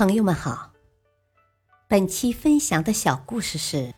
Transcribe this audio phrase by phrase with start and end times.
[0.00, 0.72] 朋友们好，
[1.86, 3.92] 本期分享的小故事是：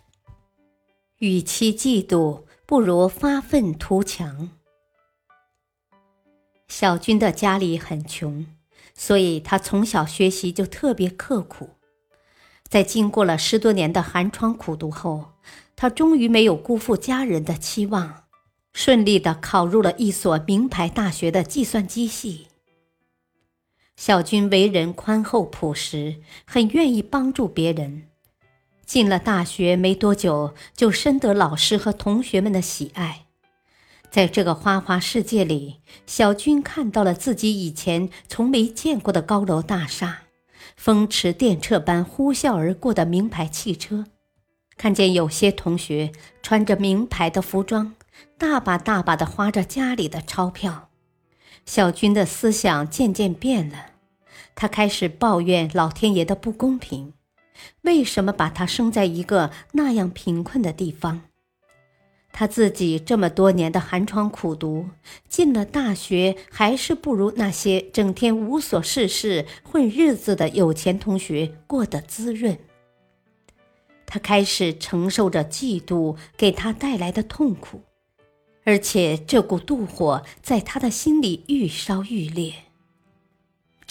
[1.19, 4.51] 与其嫉妒，不如发愤图强。
[6.67, 8.45] 小军的家里很穷，
[8.97, 11.71] 所以他从小学习就特别刻苦。
[12.69, 15.35] 在经过了十多年的寒窗苦读后，
[15.77, 18.25] 他终于没有辜负家人的期望，
[18.73, 22.49] 顺利的考入了一所名牌大学的计算机系。
[24.05, 28.09] 小军为人宽厚朴实，很愿意帮助别人。
[28.85, 33.27] 进了大学没多久，就深得老师和同学们的喜爱。
[34.11, 40.23] 在这个花花世界里，小军看到了自己以前从没见过的高楼大厦，
[40.75, 44.07] 风驰电掣般呼啸而过的名牌汽车，
[44.77, 46.11] 看见有些同学
[46.43, 47.95] 穿着名牌的服装，
[48.37, 50.89] 大把大把的花着家里的钞票。
[51.65, 53.92] 小军的思想渐渐变了，
[54.55, 57.13] 他开始抱怨老天爷的不公平，
[57.83, 61.23] 为什么把他生在一个那样贫困的地方？
[62.33, 64.89] 他自己这么多年的寒窗苦读，
[65.29, 72.59] 进了大学还是不如那些整天无所事事、混日子的有钱同学过得滋润。
[74.07, 77.83] 他开始承受着嫉妒给他带来的痛苦。
[78.65, 82.55] 而且这股妒火在他的心里愈烧愈烈。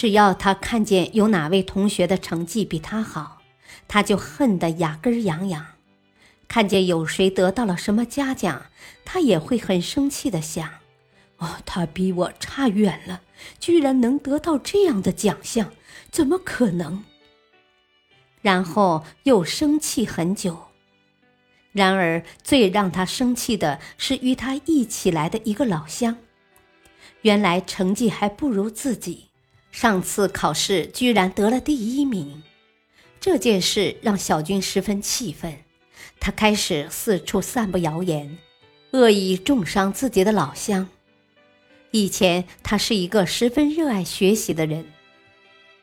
[0.02, 3.44] 只要他看见有哪位同学的成绩比他好，
[3.88, 5.64] 他就恨得牙根痒痒；
[6.48, 8.66] 看见有谁得到了什么嘉奖，
[9.06, 10.68] 他也会很生气的想
[11.38, 13.22] ：“哦，他比我差远了，
[13.60, 15.72] 居然能得到这样的奖项，
[16.10, 17.04] 怎么可能？”
[18.42, 20.58] 然后又生气很久。
[21.74, 26.18] 然而，最让他生气的是与他一起来的一个老乡，
[27.22, 29.28] 原来成绩还不如自己，
[29.72, 32.44] 上次考试居然得了第一名。
[33.20, 35.60] 这件事让小军十分气愤，
[36.20, 38.38] 他开始四处散布谣言，
[38.92, 40.90] 恶意重伤自己的老乡。
[41.92, 44.86] 以前他是一个十分热爱学习的人，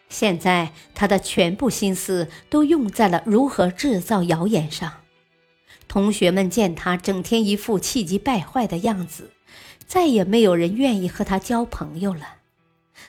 [0.09, 4.93] 现在他的全部心思都用在了如何制造谣言上。
[5.87, 9.31] 同学们见他整天一副气急败坏的样子，
[9.87, 12.38] 再也没有人愿意和他交朋友了。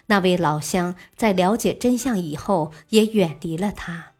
[0.08, 4.14] 那位老乡在了解真相以后，也远离了他。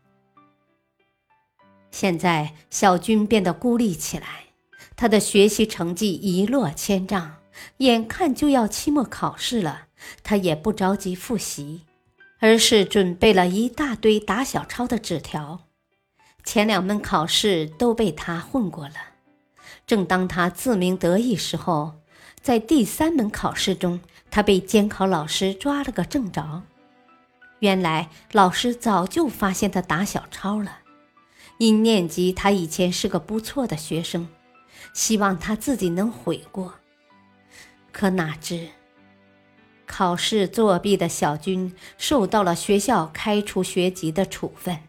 [1.92, 4.46] 现在，小军变得孤立起来，
[4.96, 7.38] 他的学习成绩一落千丈，
[7.78, 9.88] 眼看就要期末考试了，
[10.24, 11.82] 他也不着急复习，
[12.40, 15.62] 而是准备了一大堆打小抄的纸条。
[16.44, 18.96] 前两门考试都被他混过了，
[19.86, 21.99] 正当他自鸣得意时候，
[22.42, 24.00] 在第三门考试中，
[24.32, 26.64] 他被监考老师抓了个正着。
[27.60, 30.80] 原来老师早就发现他打小抄了，
[31.58, 34.28] 因念及他以前是个不错的学生，
[34.94, 36.76] 希望他自己能悔过。
[37.92, 38.70] 可哪知，
[39.86, 44.80] 考试作弊的小军受到了学校开除学籍的处分。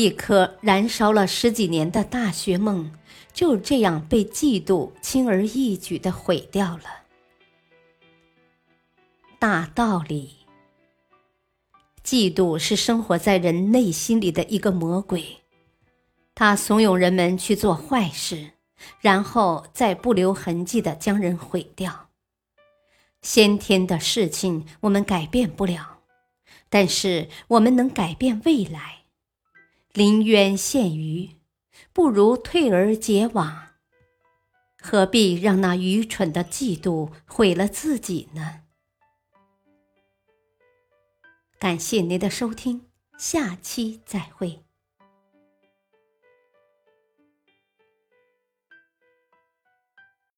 [0.00, 2.90] 一颗燃烧了十几年的大学梦，
[3.34, 6.84] 就这样被嫉妒轻而易举的毁掉了。
[9.38, 10.36] 大道理，
[12.02, 15.42] 嫉妒是生活在人内心里的一个魔鬼，
[16.34, 18.52] 他怂恿人们去做坏事，
[19.02, 22.08] 然后再不留痕迹的将人毁掉。
[23.20, 25.98] 先天的事情我们改变不了，
[26.70, 28.99] 但是我们能改变未来。
[29.92, 31.30] 临渊羡鱼，
[31.92, 33.68] 不如退而结网。
[34.80, 38.62] 何必让那愚蠢的嫉妒毁了自己呢？
[41.58, 42.86] 感谢您的收听，
[43.18, 44.64] 下期再会。